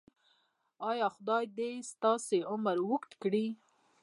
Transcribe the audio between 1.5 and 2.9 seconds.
دې ستاسو عمر